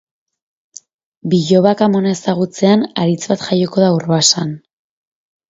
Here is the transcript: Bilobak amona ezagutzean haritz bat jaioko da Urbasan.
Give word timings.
Bilobak 1.33 1.83
amona 1.87 2.13
ezagutzean 2.15 2.87
haritz 3.03 3.21
bat 3.33 3.45
jaioko 3.51 3.85
da 3.87 3.93
Urbasan. 4.01 4.59